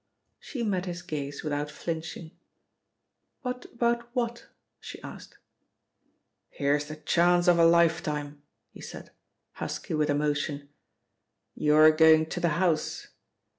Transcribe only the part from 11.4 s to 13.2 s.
"You're going to the house.